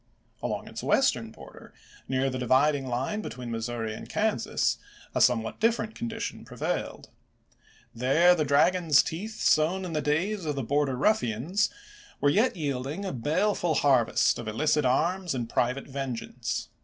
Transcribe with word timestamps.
Along 0.41 0.67
its 0.67 0.81
western 0.81 1.29
border, 1.29 1.75
near 2.07 2.31
the 2.31 2.39
dividing 2.39 2.87
line 2.87 3.21
between 3.21 3.51
Missouri 3.51 3.93
and 3.93 4.09
Kansas, 4.09 4.79
a 5.13 5.21
somewhat 5.21 5.59
different 5.59 5.93
condition 5.93 6.43
pre 6.43 6.57
vailed. 6.57 7.09
There 7.93 8.33
the 8.33 8.43
dragon's 8.43 9.03
teeth 9.03 9.39
sown 9.39 9.85
in 9.85 9.93
the 9.93 10.01
days 10.01 10.43
of 10.45 10.55
the 10.55 10.63
Border 10.63 10.97
Euffians 10.97 11.69
were 12.19 12.31
yet 12.31 12.55
yielding 12.55 13.05
a 13.05 13.13
baleful 13.13 13.75
harvest 13.75 14.39
of 14.39 14.47
illicit 14.47 14.85
arms 14.85 15.35
and 15.35 15.47
private 15.47 15.87
vengeance. 15.87 16.69